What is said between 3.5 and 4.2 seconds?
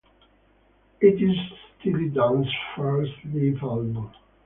album.